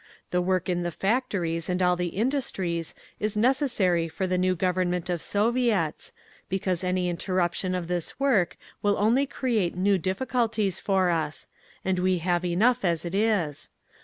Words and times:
The 0.31 0.41
work 0.41 0.67
in 0.67 0.81
the 0.81 0.89
factories 0.89 1.69
and 1.69 1.79
all 1.79 1.95
the 1.95 2.07
industries 2.17 2.95
is 3.19 3.37
necessary 3.37 4.07
for 4.07 4.25
the 4.25 4.35
new 4.35 4.55
Government 4.55 5.11
of 5.11 5.21
Soviets, 5.21 6.11
because 6.49 6.83
any 6.83 7.07
interruption 7.07 7.75
of 7.75 7.87
this 7.87 8.19
work 8.19 8.57
will 8.81 8.97
only 8.97 9.27
create 9.27 9.77
new 9.77 9.99
difficulties 9.99 10.79
for 10.79 11.11
us, 11.11 11.47
and 11.85 11.99
we 11.99 12.17
have 12.17 12.43
enough 12.43 12.83
as 12.83 13.05
it 13.05 13.13
is. 13.13 13.69